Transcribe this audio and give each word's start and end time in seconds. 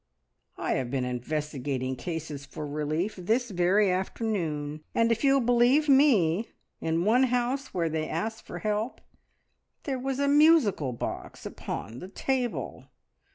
"I 0.57 0.71
have 0.77 0.89
been 0.89 1.05
investigating 1.05 1.95
cases 1.95 2.43
for 2.43 2.65
relief 2.65 3.17
this 3.17 3.51
very 3.51 3.91
afternoon, 3.91 4.83
and 4.95 5.11
if 5.11 5.23
you'll 5.23 5.41
believe 5.41 5.87
me 5.87 6.49
in 6.79 7.05
one 7.05 7.25
house 7.25 7.71
where 7.71 7.87
they 7.87 8.09
asked 8.09 8.47
for 8.47 8.57
help 8.57 8.99
there 9.83 9.99
was 9.99 10.17
a 10.17 10.27
musical 10.27 10.91
box 10.91 11.45
upon 11.45 11.99
the 11.99 12.07
table! 12.07 12.85